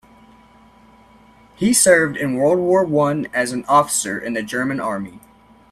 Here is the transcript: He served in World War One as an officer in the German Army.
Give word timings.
He 1.55 1.73
served 1.73 2.17
in 2.17 2.33
World 2.33 2.57
War 2.57 2.83
One 2.83 3.27
as 3.35 3.51
an 3.51 3.65
officer 3.65 4.17
in 4.19 4.33
the 4.33 4.41
German 4.41 4.79
Army. 4.79 5.19